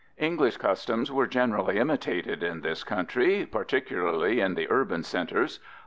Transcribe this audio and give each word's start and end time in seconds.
_)]English 0.17 0.57
customs 0.57 1.11
were 1.11 1.27
generally 1.27 1.77
imitated 1.77 2.41
in 2.41 2.61
this 2.61 2.83
country, 2.83 3.45
particularly 3.45 4.39
in 4.41 4.55
the 4.55 4.65
urban 4.71 5.03
centers. 5.03 5.59